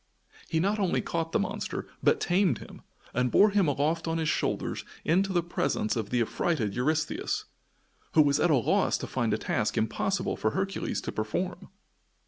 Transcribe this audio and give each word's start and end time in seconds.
He 0.49 0.59
not 0.59 0.79
only 0.79 0.99
caught 0.99 1.31
the 1.31 1.37
monster, 1.37 1.85
but 2.01 2.19
tamed 2.19 2.57
him, 2.57 2.81
and 3.13 3.29
bore 3.29 3.51
him 3.51 3.67
aloft 3.67 4.07
on 4.07 4.17
his 4.17 4.29
shoulders, 4.29 4.83
into 5.05 5.31
the 5.31 5.43
presence 5.43 5.95
of 5.95 6.09
the 6.09 6.21
affrighted 6.23 6.73
Eurystheus, 6.75 7.45
who 8.13 8.23
was 8.23 8.39
at 8.39 8.49
a 8.49 8.55
loss 8.57 8.97
to 8.97 9.05
find 9.05 9.31
a 9.31 9.37
task 9.37 9.77
impossible 9.77 10.35
for 10.35 10.49
Hercules 10.57 11.01
to 11.01 11.11
perform. 11.11 11.69